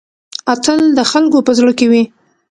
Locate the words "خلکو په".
1.11-1.51